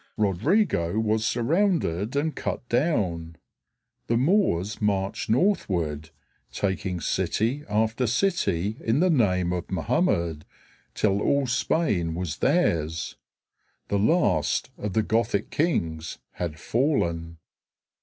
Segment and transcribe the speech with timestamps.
[0.17, 3.35] Rodrigo was surrounded and cut down.
[4.07, 6.09] The Moors marched northward,
[6.51, 10.43] taking city after city in the name of Mohammed,
[10.95, 13.15] till all Spain was theirs.
[13.89, 17.37] The last of the Gothic kings had fallen.